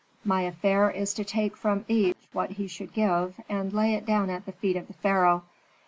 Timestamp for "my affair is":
0.25-1.13